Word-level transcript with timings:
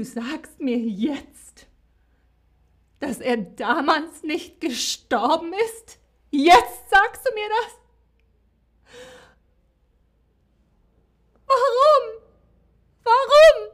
Du 0.00 0.04
sagst 0.06 0.58
mir 0.58 0.78
jetzt, 0.78 1.66
dass 3.00 3.20
er 3.20 3.36
damals 3.36 4.22
nicht 4.22 4.58
gestorben 4.58 5.52
ist? 5.52 5.98
Jetzt 6.30 6.88
sagst 6.88 7.28
du 7.28 7.34
mir 7.34 7.46
das? 7.50 8.94
Warum? 11.46 12.22
Warum? 13.04 13.69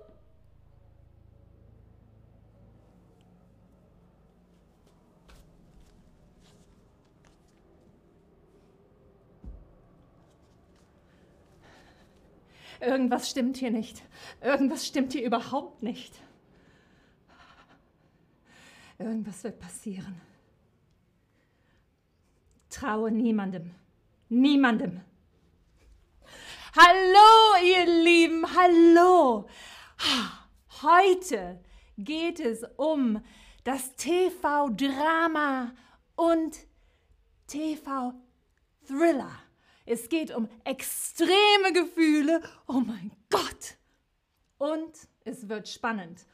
Irgendwas 12.87 13.29
stimmt 13.29 13.57
hier 13.57 13.73
nicht. 13.73 14.01
Irgendwas 14.41 14.87
stimmt 14.87 15.13
hier 15.13 15.25
überhaupt 15.25 15.83
nicht. 15.83 16.15
Irgendwas 18.97 19.43
wird 19.43 19.59
passieren. 19.59 20.21
Traue 22.71 23.11
niemandem. 23.11 23.75
Niemandem. 24.29 25.01
Hallo, 26.77 27.65
ihr 27.65 28.05
Lieben, 28.05 28.47
hallo. 28.55 29.49
Heute 30.83 31.59
geht 31.99 32.39
es 32.39 32.63
um 32.77 33.21
das 33.65 33.97
TV-Drama 33.97 35.73
und 36.15 36.57
TV-Thriller. 37.49 39.46
Es 39.87 40.09
geht 40.09 40.35
um 40.35 40.49
extreme 40.65 41.73
Gefühle. 41.73 42.43
Oh 42.67 42.81
mein 42.81 43.13
Gott. 43.31 43.77
Und 44.59 44.93
es 45.25 45.49
wird 45.49 45.69
spannend. 45.69 46.27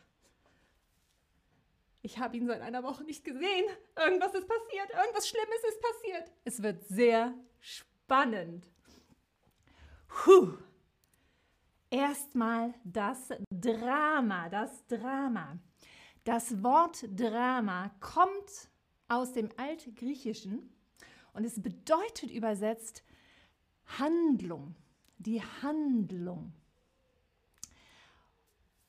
Ich 2.01 2.19
habe 2.19 2.37
ihn 2.37 2.47
seit 2.47 2.63
einer 2.63 2.83
Woche 2.83 3.05
nicht 3.05 3.25
gesehen. 3.25 3.65
Irgendwas 3.97 4.35
ist 4.35 4.49
passiert. 4.49 4.91
Irgendwas 4.91 5.29
Schlimmes 5.29 5.65
ist 5.69 5.81
passiert. 5.81 6.33
Es 6.45 6.63
wird 6.63 6.83
sehr 6.89 7.35
spannend. 7.61 8.69
Puh. 10.09 10.55
Erstmal 11.91 12.73
das 12.85 13.29
Drama, 13.51 14.49
das 14.49 14.87
Drama. 14.87 15.59
Das 16.25 16.63
Wort 16.63 17.05
Drama 17.15 17.91
kommt 18.01 18.71
aus 19.09 19.33
dem 19.33 19.51
Altgriechischen 19.59 20.75
und 21.35 21.45
es 21.45 21.61
bedeutet 21.61 22.31
übersetzt 22.31 23.05
Handlung, 23.99 24.75
die 25.19 25.41
Handlung. 25.63 26.53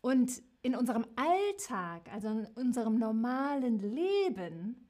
Und 0.02 0.42
in 0.62 0.76
unserem 0.76 1.06
Alltag, 1.16 2.12
also 2.12 2.30
in 2.30 2.48
unserem 2.56 2.98
normalen 2.98 3.80
Leben, 3.80 4.88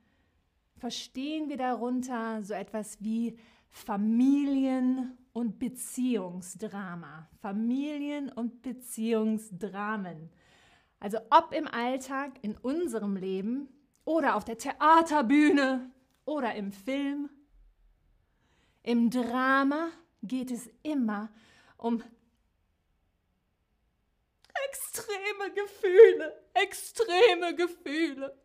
verstehen 0.77 1.49
wir 1.49 1.57
darunter 1.57 2.43
so 2.43 2.53
etwas 2.53 3.03
wie 3.03 3.37
Familien- 3.69 5.17
und 5.33 5.57
Beziehungsdrama. 5.59 7.27
Familien- 7.41 8.31
und 8.31 8.61
Beziehungsdramen. 8.61 10.29
Also 10.99 11.17
ob 11.29 11.53
im 11.53 11.67
Alltag, 11.67 12.39
in 12.43 12.55
unserem 12.57 13.15
Leben 13.15 13.67
oder 14.05 14.35
auf 14.35 14.45
der 14.45 14.57
Theaterbühne 14.57 15.91
oder 16.25 16.55
im 16.55 16.71
Film 16.71 17.29
im 18.83 19.09
Drama 19.09 19.89
geht 20.23 20.51
es 20.51 20.69
immer 20.81 21.29
um 21.77 22.01
extreme 24.69 25.53
Gefühle, 25.53 26.41
extreme 26.53 27.55
Gefühle. 27.55 28.37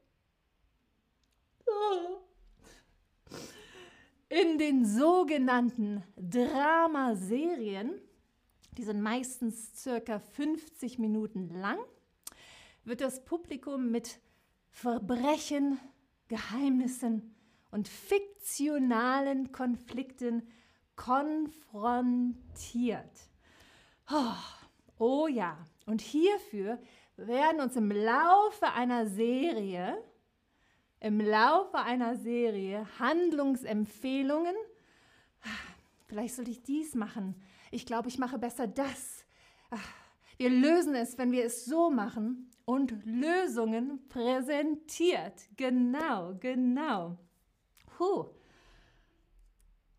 In 4.29 4.58
den 4.58 4.85
sogenannten 4.85 6.02
Dramaserien, 6.17 8.01
die 8.73 8.83
sind 8.83 9.01
meistens 9.01 9.81
circa 9.81 10.19
50 10.19 10.98
Minuten 10.98 11.48
lang, 11.48 11.79
wird 12.85 13.01
das 13.01 13.25
Publikum 13.25 13.91
mit 13.91 14.20
Verbrechen, 14.70 15.79
Geheimnissen, 16.29 17.35
und 17.70 17.86
fiktionalen 17.89 19.52
Konflikten 19.52 20.48
konfrontiert. 20.98 22.35
Oh, 24.11 24.35
oh 24.98 25.27
ja, 25.29 25.57
und 25.86 26.03
hierfür 26.03 26.79
werden 27.17 27.61
uns 27.61 27.77
im 27.77 27.91
Laufe 27.91 28.73
einer 28.75 29.07
Serie, 29.07 29.97
im 31.01 31.20
Laufe 31.20 31.79
einer 31.79 32.17
Serie 32.17 32.87
Handlungsempfehlungen, 32.98 34.57
vielleicht 36.07 36.35
sollte 36.35 36.51
ich 36.51 36.63
dies 36.63 36.95
machen, 36.95 37.41
ich 37.70 37.87
glaube, 37.87 38.08
ich 38.08 38.19
mache 38.19 38.39
besser 38.39 38.67
das. 38.67 39.25
Wir 40.37 40.51
lösen 40.51 40.95
es, 40.95 41.17
wenn 41.19 41.31
wir 41.33 41.45
es 41.45 41.64
so 41.64 41.91
machen 41.91 42.51
und 42.64 42.95
Lösungen 43.05 44.08
präsentiert. 44.08 45.48
Genau, 45.57 46.35
genau. 46.41 47.19
Puh. 47.87 48.27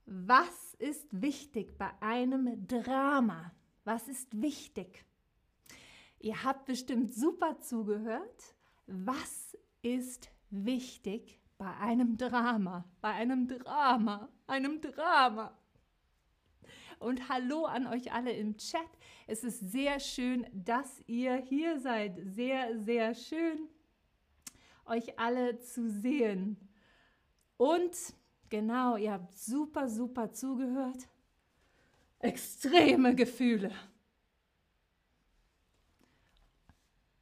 Was 0.05 0.68
ist 0.79 1.07
wichtig 1.11 1.77
bei 1.77 1.91
einem 2.01 2.67
Drama? 2.67 3.51
Was 3.83 4.07
ist 4.07 4.41
wichtig? 4.41 5.05
Ihr 6.19 6.43
habt 6.43 6.65
bestimmt 6.65 7.13
super 7.13 7.59
zugehört. 7.59 8.55
Was 8.87 9.57
ist 9.81 10.31
wichtig 10.49 11.39
bei 11.57 11.73
einem 11.77 12.17
Drama? 12.17 12.85
Bei 13.01 13.13
einem 13.13 13.47
Drama, 13.47 14.29
einem 14.47 14.81
Drama. 14.81 15.57
Und 16.99 17.29
hallo 17.29 17.65
an 17.65 17.87
euch 17.87 18.11
alle 18.11 18.31
im 18.33 18.57
Chat. 18.57 18.89
Es 19.27 19.43
ist 19.43 19.59
sehr 19.71 19.99
schön, 19.99 20.45
dass 20.51 21.01
ihr 21.07 21.37
hier 21.37 21.79
seid. 21.79 22.19
Sehr, 22.23 22.77
sehr 22.79 23.15
schön, 23.15 23.69
euch 24.85 25.17
alle 25.17 25.59
zu 25.59 25.89
sehen. 25.89 26.57
Und 27.55 27.95
genau, 28.49 28.97
ihr 28.97 29.13
habt 29.13 29.37
super, 29.37 29.87
super 29.87 30.31
zugehört. 30.31 31.07
Extreme 32.19 33.15
Gefühle. 33.15 33.71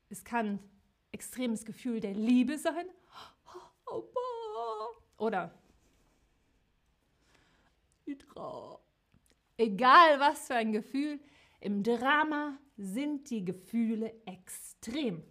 Es 0.10 0.24
kann 0.24 0.60
extremes 1.12 1.66
Gefühl 1.66 2.00
der 2.00 2.14
Liebe 2.14 2.58
sein. 2.58 2.88
Oder 5.18 5.54
Egal 9.58 10.20
was 10.20 10.48
für 10.48 10.56
ein 10.56 10.72
Gefühl, 10.72 11.20
im 11.60 11.82
Drama 11.82 12.58
sind 12.78 13.30
die 13.32 13.44
Gefühle 13.44 14.14
extrem. 14.26 15.24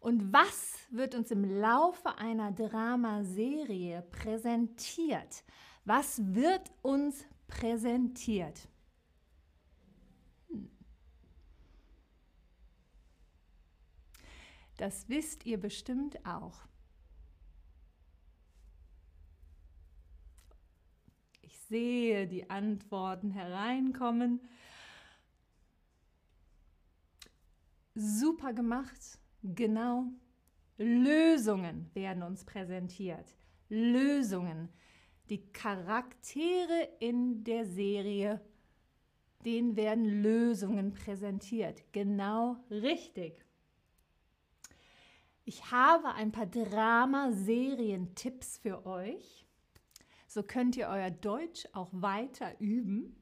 Und 0.00 0.32
was 0.32 0.78
wird 0.90 1.14
uns 1.14 1.30
im 1.30 1.60
Laufe 1.60 2.16
einer 2.16 2.52
Dramaserie 2.52 4.02
präsentiert? 4.10 5.44
Was 5.84 6.34
wird 6.34 6.72
uns 6.80 7.26
präsentiert? 7.46 8.66
Hm. 10.48 10.70
Das 14.78 15.06
wisst 15.10 15.44
ihr 15.44 15.60
bestimmt 15.60 16.24
auch. 16.24 16.62
Ich 21.42 21.58
sehe 21.58 22.26
die 22.26 22.48
Antworten 22.48 23.30
hereinkommen. 23.32 24.40
Super 27.94 28.54
gemacht. 28.54 29.20
Genau. 29.42 30.04
Lösungen 30.76 31.90
werden 31.94 32.22
uns 32.22 32.44
präsentiert. 32.44 33.34
Lösungen. 33.68 34.68
Die 35.28 35.52
Charaktere 35.52 36.88
in 36.98 37.44
der 37.44 37.66
Serie, 37.66 38.40
denen 39.44 39.76
werden 39.76 40.22
Lösungen 40.22 40.92
präsentiert. 40.92 41.84
Genau 41.92 42.56
richtig. 42.70 43.44
Ich 45.44 45.70
habe 45.70 46.14
ein 46.14 46.32
paar 46.32 46.46
Drama-Serien-Tipps 46.46 48.58
für 48.58 48.86
euch. 48.86 49.46
So 50.26 50.42
könnt 50.42 50.76
ihr 50.76 50.88
euer 50.88 51.10
Deutsch 51.10 51.68
auch 51.72 51.90
weiter 51.92 52.58
üben. 52.60 53.16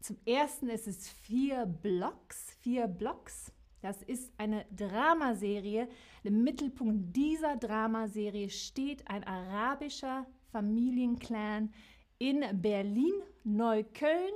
Zum 0.00 0.18
ersten 0.26 0.68
ist 0.68 0.86
es 0.86 1.08
vier 1.08 1.66
Blocks, 1.66 2.52
vier 2.60 2.86
Blocks. 2.86 3.52
Das 3.80 4.02
ist 4.02 4.32
eine 4.36 4.66
Dramaserie. 4.76 5.88
Im 6.22 6.44
Mittelpunkt 6.44 7.16
dieser 7.16 7.56
Dramaserie 7.56 8.50
steht 8.50 9.08
ein 9.08 9.24
arabischer 9.24 10.26
Familienclan 10.52 11.72
in 12.18 12.44
Berlin, 12.60 13.14
Neukölln, 13.44 14.34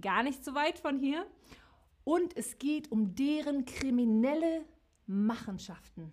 gar 0.00 0.22
nicht 0.22 0.44
so 0.44 0.54
weit 0.54 0.78
von 0.78 0.98
hier. 0.98 1.26
und 2.04 2.36
es 2.36 2.58
geht 2.58 2.90
um 2.90 3.14
deren 3.14 3.64
kriminelle 3.64 4.64
Machenschaften. 5.06 6.12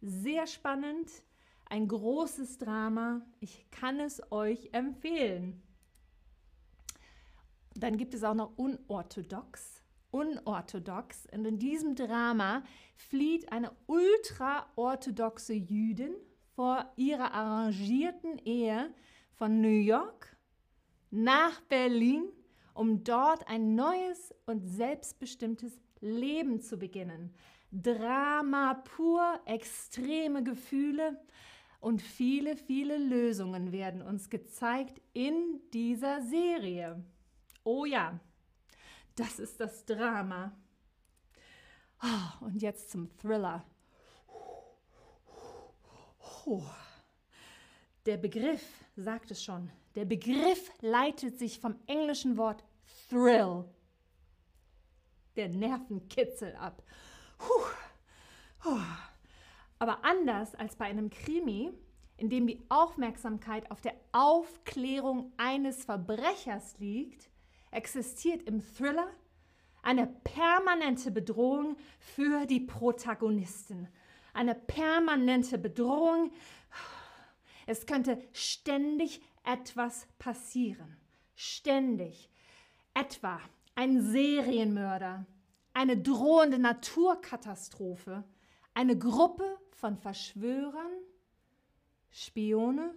Sehr 0.00 0.46
spannend, 0.46 1.10
ein 1.66 1.88
großes 1.88 2.58
Drama. 2.58 3.22
Ich 3.40 3.70
kann 3.70 4.00
es 4.00 4.20
euch 4.32 4.70
empfehlen. 4.72 5.62
Dann 7.74 7.96
gibt 7.96 8.14
es 8.14 8.22
auch 8.24 8.34
noch 8.34 8.56
Unorthodox. 8.56 9.73
Unorthodox. 10.14 11.26
Und 11.32 11.44
in 11.44 11.58
diesem 11.58 11.96
Drama 11.96 12.62
flieht 12.94 13.50
eine 13.50 13.72
ultraorthodoxe 13.86 15.54
Jüdin 15.54 16.14
vor 16.54 16.92
ihrer 16.94 17.32
arrangierten 17.32 18.38
Ehe 18.44 18.94
von 19.32 19.60
New 19.60 19.80
York 19.80 20.36
nach 21.10 21.60
Berlin, 21.62 22.28
um 22.74 23.02
dort 23.02 23.48
ein 23.48 23.74
neues 23.74 24.32
und 24.46 24.64
selbstbestimmtes 24.64 25.80
Leben 26.00 26.60
zu 26.60 26.78
beginnen. 26.78 27.34
Drama 27.72 28.74
pur, 28.74 29.40
extreme 29.46 30.44
Gefühle 30.44 31.20
und 31.80 32.00
viele, 32.00 32.56
viele 32.56 32.98
Lösungen 32.98 33.72
werden 33.72 34.00
uns 34.00 34.30
gezeigt 34.30 35.02
in 35.12 35.60
dieser 35.72 36.22
Serie. 36.22 37.04
Oh 37.64 37.84
ja, 37.84 38.20
das 39.16 39.38
ist 39.38 39.60
das 39.60 39.84
Drama. 39.84 40.52
Oh, 42.02 42.44
und 42.46 42.60
jetzt 42.60 42.90
zum 42.90 43.08
Thriller. 43.18 43.64
Oh. 46.46 46.62
Der 48.06 48.16
Begriff 48.18 48.84
sagt 48.96 49.30
es 49.30 49.42
schon. 49.42 49.70
Der 49.94 50.04
Begriff 50.04 50.70
leitet 50.80 51.38
sich 51.38 51.58
vom 51.58 51.76
englischen 51.86 52.36
Wort 52.36 52.64
Thrill, 53.08 53.64
der 55.36 55.48
Nervenkitzel 55.48 56.54
ab. 56.56 56.82
Aber 59.78 60.04
anders 60.04 60.54
als 60.54 60.76
bei 60.76 60.86
einem 60.86 61.10
Krimi, 61.10 61.72
in 62.16 62.28
dem 62.28 62.46
die 62.46 62.64
Aufmerksamkeit 62.68 63.70
auf 63.70 63.80
der 63.80 63.94
Aufklärung 64.12 65.32
eines 65.36 65.84
Verbrechers 65.84 66.78
liegt, 66.78 67.30
existiert 67.74 68.42
im 68.44 68.60
Thriller 68.60 69.08
eine 69.82 70.06
permanente 70.06 71.10
Bedrohung 71.10 71.76
für 71.98 72.46
die 72.46 72.60
Protagonisten. 72.60 73.88
Eine 74.32 74.54
permanente 74.54 75.58
Bedrohung. 75.58 76.32
Es 77.66 77.86
könnte 77.86 78.18
ständig 78.32 79.22
etwas 79.44 80.06
passieren. 80.18 80.96
Ständig. 81.34 82.30
Etwa 82.94 83.40
ein 83.74 84.00
Serienmörder, 84.00 85.26
eine 85.72 85.96
drohende 85.96 86.58
Naturkatastrophe, 86.58 88.24
eine 88.72 88.96
Gruppe 88.96 89.58
von 89.72 89.96
Verschwörern, 89.96 90.92
Spione 92.10 92.94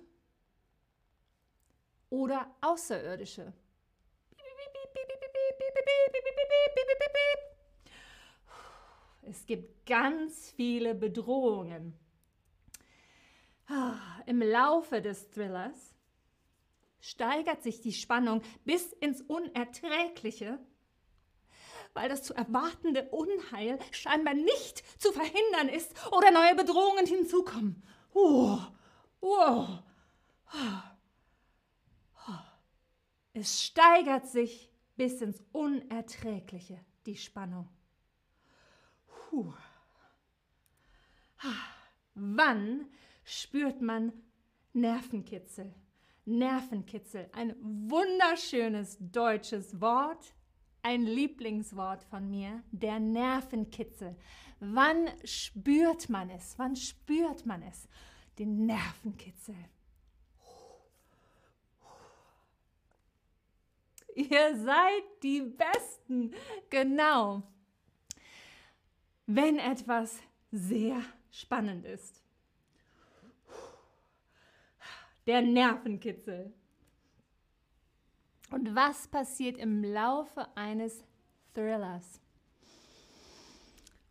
oder 2.09 2.55
Außerirdische. 2.61 3.53
Es 9.29 9.45
gibt 9.45 9.85
ganz 9.85 10.51
viele 10.55 10.95
Bedrohungen. 10.95 11.93
Im 14.25 14.41
Laufe 14.41 15.01
des 15.01 15.29
Thrillers 15.31 15.93
steigert 17.01 17.61
sich 17.61 17.81
die 17.81 17.93
Spannung 17.93 18.41
bis 18.63 18.93
ins 18.93 19.21
Unerträgliche, 19.21 20.59
weil 21.93 22.07
das 22.07 22.23
zu 22.23 22.33
erwartende 22.33 23.09
Unheil 23.09 23.79
scheinbar 23.91 24.33
nicht 24.33 24.83
zu 25.01 25.11
verhindern 25.11 25.69
ist 25.69 25.93
oder 26.11 26.31
neue 26.31 26.55
Bedrohungen 26.55 27.05
hinzukommen. 27.05 27.83
Oh, 28.13 28.59
oh, 29.19 29.67
es 33.33 33.63
steigert 33.63 34.25
sich 34.25 34.71
bis 34.97 35.21
ins 35.21 35.41
Unerträgliche, 35.53 36.79
die 37.05 37.15
Spannung. 37.15 37.69
Puh. 39.07 39.53
Wann 42.15 42.87
spürt 43.23 43.81
man 43.81 44.11
Nervenkitzel? 44.73 45.73
Nervenkitzel, 46.25 47.29
ein 47.31 47.55
wunderschönes 47.61 48.97
deutsches 48.99 49.79
Wort, 49.79 50.35
ein 50.81 51.03
Lieblingswort 51.03 52.03
von 52.03 52.29
mir, 52.29 52.63
der 52.71 52.99
Nervenkitzel. 52.99 54.17
Wann 54.59 55.09
spürt 55.23 56.09
man 56.09 56.29
es? 56.29 56.57
Wann 56.57 56.75
spürt 56.75 57.45
man 57.45 57.61
es? 57.61 57.87
Den 58.39 58.65
Nervenkitzel. 58.65 59.55
Ihr 64.17 64.57
seid 64.57 65.03
die 65.21 65.41
Besten. 65.41 66.33
Genau. 66.71 67.43
Wenn 69.27 69.59
etwas 69.59 70.17
sehr 70.51 71.03
spannend 71.29 71.85
ist. 71.85 72.23
Der 75.27 75.43
Nervenkitzel. 75.43 76.51
Und 78.49 78.73
was 78.73 79.07
passiert 79.07 79.59
im 79.59 79.83
Laufe 79.83 80.47
eines 80.55 81.03
Thrillers? 81.53 82.19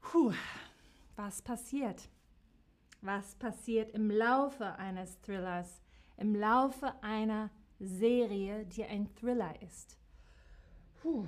Puh, 0.02 0.32
was 1.16 1.42
passiert? 1.42 2.08
Was 3.00 3.34
passiert 3.34 3.90
im 3.90 4.08
Laufe 4.12 4.76
eines 4.76 5.20
Thrillers? 5.22 5.82
Im 6.16 6.36
Laufe 6.36 6.94
einer 7.02 7.50
Serie, 7.78 8.64
die 8.66 8.84
ein 8.84 9.14
Thriller 9.16 9.54
ist. 9.62 9.98
Puh. 11.00 11.26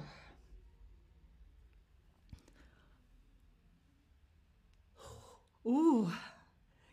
Uh, 5.65 6.09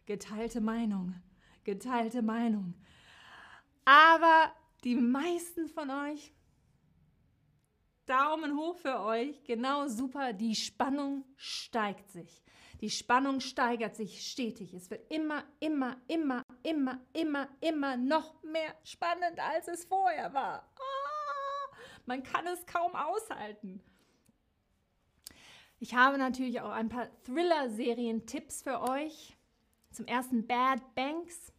geteilte 0.06 0.60
Meinung, 0.60 1.16
geteilte 1.64 2.22
Meinung. 2.22 2.74
Aber 3.86 4.52
die 4.84 4.96
meisten 4.96 5.70
von 5.70 5.90
euch, 5.90 6.34
Daumen 8.06 8.58
hoch 8.58 8.76
für 8.76 9.00
euch, 9.00 9.42
genau 9.46 9.88
super, 9.88 10.34
die 10.34 10.56
Spannung 10.56 11.24
steigt 11.38 12.10
sich. 12.12 12.44
Die 12.86 12.92
Spannung 12.92 13.40
steigert 13.40 13.96
sich 13.96 14.30
stetig. 14.30 14.72
Es 14.72 14.92
wird 14.92 15.12
immer, 15.12 15.44
immer, 15.60 15.98
immer, 16.08 16.44
immer, 16.62 17.00
immer, 17.14 17.50
immer 17.60 17.98
noch 17.98 18.44
mehr 18.44 18.76
spannend, 18.84 19.40
als 19.40 19.68
es 19.68 19.86
vorher 19.86 20.36
war. 20.36 20.72
Ah, 20.78 21.76
man 22.06 22.22
kann 22.22 22.46
es 22.46 22.64
kaum 22.68 22.94
aushalten. 22.94 23.82
Ich 25.80 25.96
habe 25.96 26.20
natürlich 26.20 26.62
auch 26.62 26.70
ein 26.70 26.90
paar 26.90 27.10
Thriller-Serien-Tipps 27.24 28.62
für 28.62 28.80
euch. 28.80 29.36
Zum 29.90 30.06
ersten 30.06 30.46
Bad 30.46 30.94
Banks. 30.94 31.52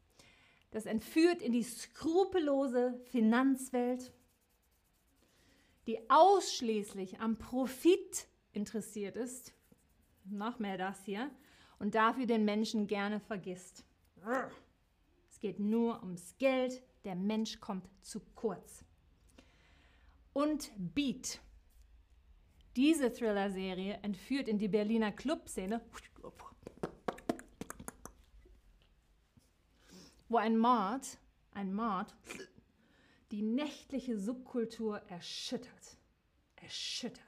Das 0.70 0.86
entführt 0.86 1.42
in 1.42 1.50
die 1.50 1.64
skrupellose 1.64 3.00
Finanzwelt, 3.10 4.12
die 5.88 6.08
ausschließlich 6.08 7.18
am 7.18 7.36
Profit 7.36 8.28
interessiert 8.52 9.16
ist 9.16 9.55
noch 10.30 10.58
mehr 10.58 10.78
das 10.78 11.04
hier, 11.04 11.30
und 11.78 11.94
dafür 11.94 12.26
den 12.26 12.44
Menschen 12.44 12.86
gerne 12.86 13.20
vergisst. 13.20 13.84
Es 15.28 15.40
geht 15.40 15.58
nur 15.60 16.02
ums 16.02 16.36
Geld, 16.38 16.82
der 17.04 17.14
Mensch 17.14 17.60
kommt 17.60 17.86
zu 18.02 18.20
kurz. 18.34 18.84
Und 20.32 20.70
Beat. 20.76 21.40
Diese 22.74 23.12
Thriller-Serie 23.12 24.00
entführt 24.02 24.48
in 24.48 24.58
die 24.58 24.68
Berliner 24.68 25.12
Clubszene, 25.12 25.80
wo 30.28 30.36
ein 30.36 30.58
Mord, 30.58 31.18
ein 31.52 31.72
Mord, 31.74 32.14
die 33.30 33.42
nächtliche 33.42 34.18
Subkultur 34.18 34.98
erschüttert. 35.08 35.96
Erschüttert. 36.56 37.25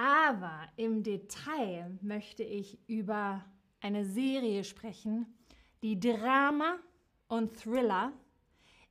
Aber 0.00 0.66
im 0.76 1.02
Detail 1.02 1.98
möchte 2.00 2.42
ich 2.42 2.78
über 2.88 3.44
eine 3.82 4.06
Serie 4.06 4.64
sprechen, 4.64 5.26
die 5.82 6.00
Drama 6.00 6.78
und 7.28 7.54
Thriller 7.60 8.14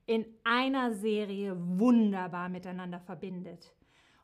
in 0.05 0.23
einer 0.43 0.93
Serie 0.93 1.55
wunderbar 1.57 2.47
miteinander 2.47 2.99
verbindet. 2.99 3.73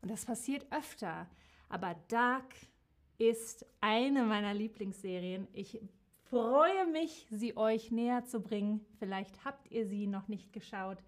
Und 0.04 0.12
das 0.12 0.25
passiert 0.25 0.68
öfter. 0.72 1.27
Aber 1.70 1.96
Dark 2.08 2.54
ist 3.18 3.65
eine 3.82 4.24
meiner 4.24 4.54
Lieblingsserien. 4.54 5.48
Ich 5.54 5.82
freue 6.30 6.86
mich, 6.86 7.25
sie 7.32 7.58
euch 7.58 7.89
näher 7.89 8.25
zu 8.25 8.42
bringen. 8.42 8.86
Vielleicht 9.00 9.44
habt 9.44 9.72
ihr 9.72 9.88
sie 9.88 10.06
noch 10.06 10.27
nicht 10.27 10.54
geschaut. 10.54 11.00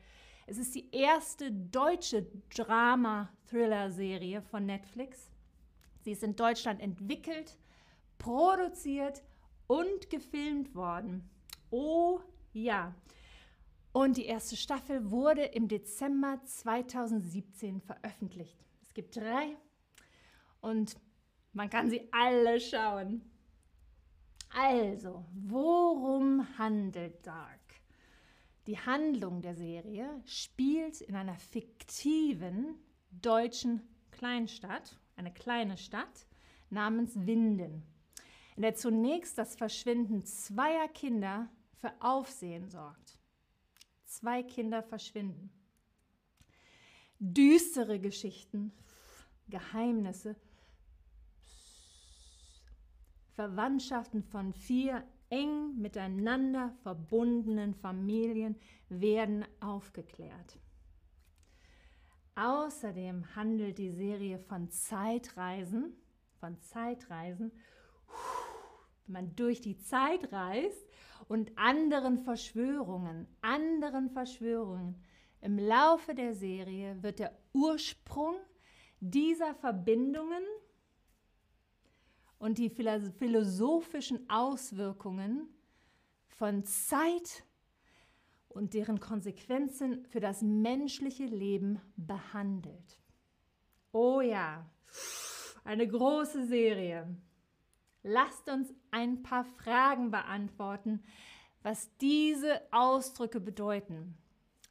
Es 0.48 0.58
ist 0.58 0.74
die 0.74 0.90
erste 0.92 1.52
deutsche 1.52 2.26
Drama-Thriller-Serie 2.56 4.42
von 4.42 4.66
Netflix. 4.66 5.37
Sie 6.08 6.14
ist 6.14 6.24
in 6.24 6.38
Deutschland 6.38 6.80
entwickelt, 6.80 7.58
produziert 8.18 9.22
und 9.68 10.10
gefilmt 10.10 10.74
worden. 10.74 11.30
Oh 11.70 12.22
ja. 12.54 12.96
Und 13.92 14.16
die 14.16 14.24
erste 14.24 14.56
Staffel 14.56 15.12
wurde 15.12 15.44
im 15.44 15.68
Dezember 15.68 16.40
2017 16.46 17.82
veröffentlicht. 17.82 18.58
Es 18.82 18.94
gibt 18.94 19.18
drei 19.18 19.58
und 20.62 20.96
man 21.52 21.70
kann 21.70 21.90
sie 21.90 22.08
alle 22.14 22.62
schauen. 22.62 23.30
Also, 24.56 25.26
worum 25.34 26.48
handelt 26.58 27.28
Dark? 27.28 27.60
Die 28.66 28.80
Handlung 28.80 29.42
der 29.42 29.56
Serie 29.56 30.22
spielt 30.26 31.02
in 31.02 31.18
einer 31.18 31.36
fiktiven 31.36 32.76
deutschen 33.12 33.82
Kleinstadt, 34.12 34.98
eine 35.18 35.34
kleine 35.34 35.78
Stadt 35.78 36.28
namens 36.70 37.14
Winden, 37.26 37.84
in 38.56 38.62
der 38.62 38.76
zunächst 38.76 39.38
das 39.38 39.56
Verschwinden 39.56 40.24
zweier 40.26 40.88
Kinder 40.88 41.50
für 41.82 41.92
Aufsehen 42.00 42.70
sorgt. 42.70 43.20
Zwei 44.06 44.42
Kinder 44.44 44.82
verschwinden. 44.82 45.52
Düstere 47.20 48.00
Geschichten, 48.00 48.72
Geheimnisse, 49.50 50.36
Verwandtschaften 53.34 54.24
von 54.24 54.54
vier 54.54 55.04
eng 55.30 55.78
miteinander 55.78 56.74
verbundenen 56.82 57.76
Familien 57.76 58.56
werden 58.90 59.46
aufgeklärt. 59.60 60.58
Außerdem 62.38 63.36
handelt 63.36 63.80
die 63.80 63.90
Serie 63.90 64.38
von 64.38 64.70
Zeitreisen, 64.70 65.98
von 66.40 66.62
Zeitreisen, 66.62 67.52
wenn 69.08 69.14
man 69.14 69.36
durch 69.36 69.60
die 69.60 69.80
Zeit 69.80 70.32
reist 70.32 70.88
und 71.28 71.58
anderen 71.58 72.20
Verschwörungen, 72.20 73.28
anderen 73.42 74.12
Verschwörungen. 74.12 75.04
Im 75.42 75.58
Laufe 75.58 76.14
der 76.14 76.36
Serie 76.36 77.02
wird 77.02 77.18
der 77.18 77.36
Ursprung 77.54 78.36
dieser 79.00 79.56
Verbindungen 79.56 80.44
und 82.38 82.60
die 82.60 82.70
philosophischen 82.70 84.30
Auswirkungen 84.30 85.50
von 86.28 86.64
Zeit 86.66 87.47
und 88.58 88.74
deren 88.74 89.00
Konsequenzen 89.00 90.06
für 90.08 90.20
das 90.20 90.42
menschliche 90.42 91.26
Leben 91.26 91.80
behandelt. 91.96 93.00
Oh 93.92 94.20
ja, 94.20 94.70
eine 95.64 95.88
große 95.88 96.48
Serie. 96.48 97.08
Lasst 98.04 98.50
uns 98.50 98.74
ein 98.92 99.22
paar 99.22 99.46
Fragen 99.46 100.12
beantworten, 100.12 101.04
was 101.62 101.90
diese 101.98 102.62
Ausdrücke 102.72 103.40
bedeuten. 103.40 104.18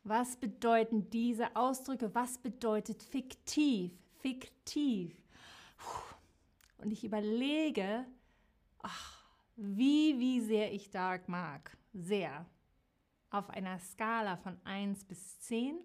Was 0.04 0.36
bedeuten 0.36 1.10
diese 1.10 1.54
Ausdrücke? 1.56 2.14
Was 2.14 2.38
bedeutet 2.38 3.02
fiktiv? 3.02 3.92
Fiktiv. 4.20 5.14
Und 6.78 6.92
ich 6.92 7.04
überlege, 7.04 8.04
ach, 8.78 9.24
wie, 9.56 10.18
wie 10.18 10.40
sehr 10.40 10.72
ich 10.72 10.90
Dark 10.90 11.28
mag. 11.28 11.76
Sehr. 11.92 12.46
Auf 13.30 13.50
einer 13.50 13.78
Skala 13.78 14.36
von 14.36 14.58
1 14.64 15.04
bis 15.04 15.40
10. 15.40 15.78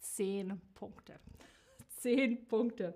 10 0.00 0.60
Punkte. 0.74 1.18
10 2.00 2.46
Punkte. 2.46 2.94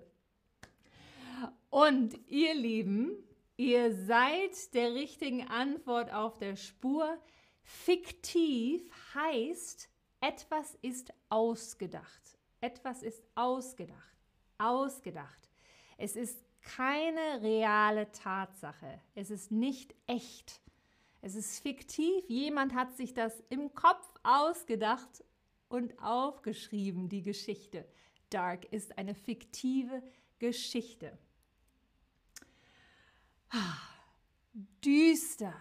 Und 1.69 2.17
ihr 2.29 2.53
Lieben, 2.53 3.11
ihr 3.57 3.93
seid 3.93 4.73
der 4.73 4.93
richtigen 4.93 5.47
Antwort 5.47 6.11
auf 6.13 6.37
der 6.37 6.55
Spur. 6.55 7.17
Fiktiv 7.63 8.89
heißt, 9.13 9.89
etwas 10.21 10.75
ist 10.81 11.13
ausgedacht. 11.29 12.37
Etwas 12.61 13.03
ist 13.03 13.23
ausgedacht 13.35 14.13
ausgedacht. 14.63 15.49
Es 15.97 16.15
ist 16.15 16.43
keine 16.61 17.41
reale 17.41 18.11
Tatsache. 18.11 19.01
Es 19.15 19.29
ist 19.29 19.51
nicht 19.51 19.93
echt. 20.07 20.61
Es 21.25 21.35
ist 21.35 21.61
fiktiv. 21.61 22.21
Jemand 22.27 22.75
hat 22.75 22.97
sich 22.97 23.13
das 23.13 23.41
im 23.47 23.73
Kopf 23.73 24.05
ausgedacht 24.23 25.23
und 25.69 25.97
aufgeschrieben, 26.03 27.07
die 27.07 27.23
Geschichte. 27.23 27.87
Dark 28.29 28.65
ist 28.73 28.97
eine 28.97 29.15
fiktive 29.15 30.03
Geschichte. 30.37 31.17
Düster. 34.83 35.53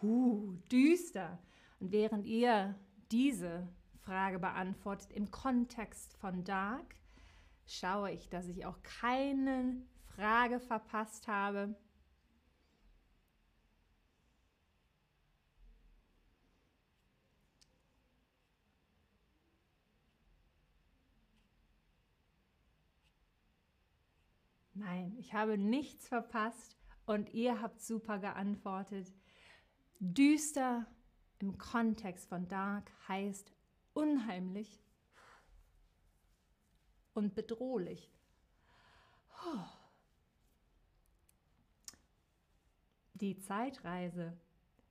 Huh, 0.00 0.54
düster. 0.72 1.38
Und 1.78 1.92
während 1.92 2.24
ihr 2.24 2.74
diese 3.10 3.68
Frage 4.00 4.38
beantwortet 4.38 5.12
im 5.12 5.30
Kontext 5.30 6.14
von 6.14 6.42
Dark, 6.42 6.94
schaue 7.66 8.12
ich, 8.12 8.30
dass 8.30 8.48
ich 8.48 8.64
auch 8.64 8.82
keine 8.82 9.76
Frage 10.14 10.58
verpasst 10.58 11.28
habe. 11.28 11.76
Nein, 24.86 25.16
ich 25.18 25.34
habe 25.34 25.58
nichts 25.58 26.06
verpasst 26.06 26.76
und 27.06 27.34
ihr 27.34 27.60
habt 27.60 27.80
super 27.80 28.20
geantwortet. 28.20 29.12
Düster 29.98 30.86
im 31.40 31.58
Kontext 31.58 32.28
von 32.28 32.46
Dark 32.46 32.92
heißt 33.08 33.52
unheimlich 33.94 34.80
und 37.14 37.34
bedrohlich. 37.34 38.12
Die 43.14 43.40
Zeitreise, 43.40 44.38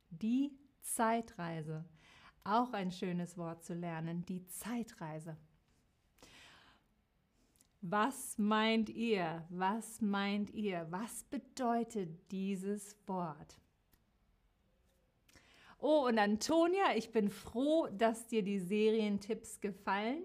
die 0.09 0.59
Zeitreise, 0.81 1.85
auch 2.43 2.73
ein 2.73 2.91
schönes 2.91 3.37
Wort 3.37 3.63
zu 3.63 3.73
lernen, 3.73 4.25
die 4.25 4.45
Zeitreise. 4.47 5.37
Was 7.87 8.39
meint 8.39 8.89
ihr? 8.89 9.45
Was 9.49 10.01
meint 10.01 10.49
ihr? 10.55 10.87
Was 10.89 11.23
bedeutet 11.25 12.31
dieses 12.31 12.97
Wort? 13.05 13.59
Oh, 15.77 16.07
und 16.07 16.17
Antonia, 16.17 16.95
ich 16.95 17.11
bin 17.11 17.29
froh, 17.29 17.87
dass 17.95 18.25
dir 18.25 18.41
die 18.41 18.57
Serientipps 18.57 19.61
gefallen. 19.61 20.23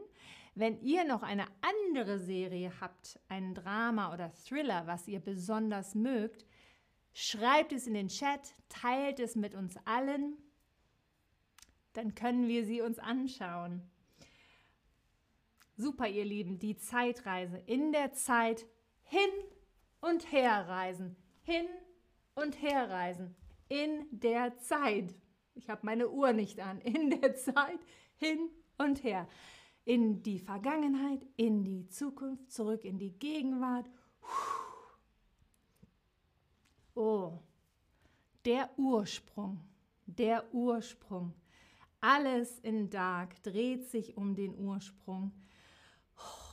Wenn 0.55 0.81
ihr 0.81 1.05
noch 1.05 1.23
eine 1.23 1.45
andere 1.61 2.19
Serie 2.19 2.73
habt, 2.81 3.21
ein 3.29 3.55
Drama 3.55 4.15
oder 4.15 4.33
Thriller, 4.33 4.87
was 4.87 5.07
ihr 5.07 5.21
besonders 5.21 5.95
mögt, 5.95 6.47
schreibt 7.13 7.73
es 7.73 7.87
in 7.87 7.93
den 7.93 8.09
Chat, 8.09 8.55
teilt 8.71 9.21
es 9.21 9.37
mit 9.37 9.55
uns 9.55 9.77
allen, 9.85 10.39
dann 11.93 12.15
können 12.15 12.49
wir 12.49 12.65
sie 12.65 12.81
uns 12.81 12.99
anschauen. 12.99 13.83
Super, 15.81 16.09
ihr 16.09 16.25
Lieben, 16.25 16.59
die 16.59 16.77
Zeitreise. 16.77 17.59
In 17.67 17.93
der 17.93 18.13
Zeit 18.13 18.67
hin 19.03 19.31
und 20.01 20.31
her 20.31 20.69
reisen. 20.69 21.17
Hin 21.43 21.67
und 22.35 22.61
her 22.61 22.91
reisen. 22.91 23.35
In 23.69 24.07
der 24.11 24.57
Zeit. 24.59 25.15
Ich 25.55 25.69
habe 25.69 25.81
meine 25.85 26.09
Uhr 26.09 26.33
nicht 26.33 26.61
an. 26.61 26.81
In 26.81 27.11
der 27.11 27.35
Zeit 27.35 27.81
hin 28.17 28.51
und 28.79 29.03
her 29.03 29.27
in 29.85 30.23
die 30.23 30.39
Vergangenheit, 30.39 31.27
in 31.37 31.65
die 31.65 31.89
Zukunft, 31.89 32.53
zurück 32.53 32.85
in 32.85 32.99
die 32.99 33.19
Gegenwart. 33.19 33.91
Oh, 36.95 37.39
der 38.45 38.71
Ursprung, 38.77 39.61
der 40.07 40.55
Ursprung. 40.55 41.35
Alles 42.01 42.59
in 42.61 42.89
Dark 42.89 43.43
dreht 43.43 43.89
sich 43.89 44.17
um 44.17 44.35
den 44.35 44.57
Ursprung. 44.57 45.33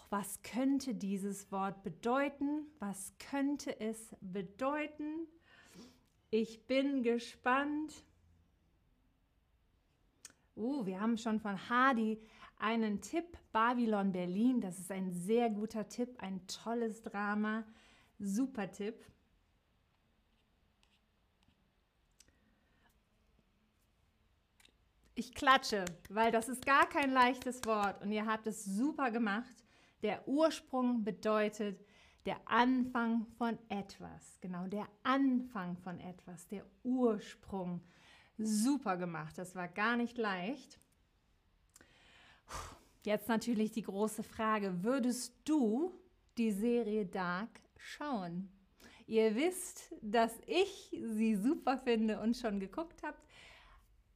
Was 0.09 0.41
könnte 0.41 0.95
dieses 0.95 1.51
Wort 1.51 1.83
bedeuten? 1.83 2.65
Was 2.79 3.13
könnte 3.19 3.77
es 3.79 4.15
bedeuten? 4.21 5.27
Ich 6.29 6.65
bin 6.65 7.03
gespannt. 7.03 7.93
Uh, 10.55 10.85
wir 10.85 10.99
haben 10.99 11.17
schon 11.17 11.39
von 11.39 11.69
Hardy 11.69 12.19
einen 12.57 13.01
Tipp, 13.01 13.37
Babylon 13.51 14.11
Berlin. 14.11 14.61
Das 14.61 14.79
ist 14.79 14.91
ein 14.91 15.11
sehr 15.11 15.49
guter 15.49 15.87
Tipp, 15.87 16.15
ein 16.19 16.45
tolles 16.47 17.01
Drama. 17.03 17.63
Super 18.17 18.71
Tipp. 18.71 19.05
Ich 25.15 25.33
klatsche, 25.33 25.83
weil 26.09 26.31
das 26.31 26.47
ist 26.47 26.65
gar 26.65 26.87
kein 26.87 27.11
leichtes 27.11 27.65
Wort 27.65 28.01
und 28.03 28.11
ihr 28.11 28.25
habt 28.25 28.47
es 28.47 28.63
super 28.63 29.09
gemacht. 29.11 29.66
Der 30.01 30.27
Ursprung 30.27 31.03
bedeutet 31.03 31.83
der 32.25 32.39
Anfang 32.45 33.25
von 33.37 33.57
etwas. 33.69 34.39
Genau, 34.41 34.67
der 34.67 34.87
Anfang 35.03 35.77
von 35.77 35.99
etwas, 35.99 36.47
der 36.47 36.65
Ursprung. 36.83 37.81
Super 38.37 38.97
gemacht, 38.97 39.37
das 39.37 39.55
war 39.55 39.67
gar 39.67 39.95
nicht 39.95 40.17
leicht. 40.17 40.79
Jetzt 43.03 43.29
natürlich 43.29 43.71
die 43.71 43.81
große 43.81 44.21
Frage, 44.21 44.83
würdest 44.83 45.33
du 45.45 45.93
die 46.37 46.51
Serie 46.51 47.05
Dark 47.05 47.61
schauen? 47.77 48.51
Ihr 49.07 49.35
wisst, 49.35 49.93
dass 50.01 50.33
ich 50.45 50.91
sie 50.91 51.35
super 51.35 51.77
finde 51.77 52.19
und 52.19 52.35
schon 52.35 52.59
geguckt 52.59 53.01
habt. 53.03 53.25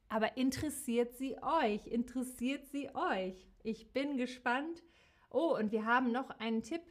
Aber 0.09 0.35
interessiert 0.35 1.15
sie 1.15 1.37
euch? 1.41 1.87
Interessiert 1.87 2.67
sie 2.67 2.93
euch? 2.93 3.47
Ich 3.63 3.93
bin 3.93 4.17
gespannt. 4.17 4.83
Oh, 5.31 5.55
und 5.57 5.71
wir 5.71 5.85
haben 5.85 6.11
noch 6.11 6.29
einen 6.39 6.61
Tipp. 6.61 6.81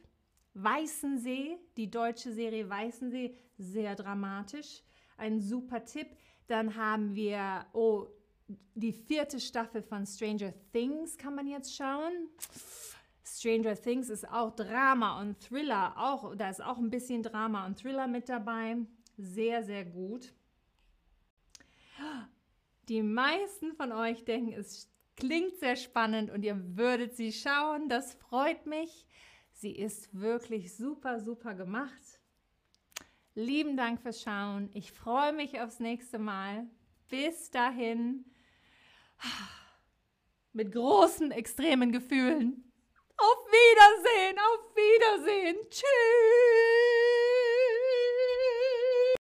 Weißensee, 0.53 1.57
die 1.77 1.89
deutsche 1.89 2.33
Serie 2.33 2.69
Weißensee, 2.69 3.35
sehr 3.57 3.95
dramatisch. 3.95 4.83
Ein 5.15 5.39
super 5.39 5.85
Tipp. 5.85 6.07
Dann 6.47 6.75
haben 6.75 7.15
wir, 7.15 7.65
oh, 7.71 8.07
die 8.75 8.91
vierte 8.91 9.39
Staffel 9.39 9.81
von 9.81 10.05
Stranger 10.05 10.53
Things 10.73 11.17
kann 11.17 11.35
man 11.35 11.47
jetzt 11.47 11.75
schauen. 11.75 12.11
Stranger 13.23 13.75
Things 13.75 14.09
ist 14.09 14.27
auch 14.27 14.55
Drama 14.55 15.21
und 15.21 15.39
Thriller, 15.39 15.93
auch, 15.97 16.35
da 16.35 16.49
ist 16.49 16.61
auch 16.61 16.77
ein 16.77 16.89
bisschen 16.89 17.23
Drama 17.23 17.65
und 17.65 17.79
Thriller 17.79 18.07
mit 18.07 18.27
dabei. 18.27 18.77
Sehr, 19.17 19.63
sehr 19.63 19.85
gut. 19.85 20.33
Die 22.89 23.03
meisten 23.03 23.73
von 23.73 23.91
euch 23.91 24.25
denken, 24.25 24.51
es 24.53 24.91
klingt 25.15 25.57
sehr 25.59 25.75
spannend 25.75 26.31
und 26.31 26.43
ihr 26.43 26.77
würdet 26.77 27.15
sie 27.15 27.31
schauen. 27.31 27.89
Das 27.89 28.13
freut 28.15 28.65
mich. 28.65 29.05
Sie 29.53 29.71
ist 29.71 30.09
wirklich 30.19 30.75
super, 30.75 31.19
super 31.19 31.53
gemacht. 31.53 32.19
Lieben 33.35 33.77
Dank 33.77 34.01
fürs 34.01 34.21
Schauen. 34.21 34.69
Ich 34.73 34.91
freue 34.91 35.33
mich 35.33 35.61
aufs 35.61 35.79
nächste 35.79 36.19
Mal. 36.19 36.67
Bis 37.09 37.49
dahin. 37.51 38.25
Mit 40.53 40.71
großen, 40.71 41.31
extremen 41.31 41.91
Gefühlen. 41.91 42.71
Auf 43.17 43.47
Wiedersehen, 43.47 44.37
auf 44.39 44.75
Wiedersehen. 44.75 45.57
Tschüss. 45.69 46.70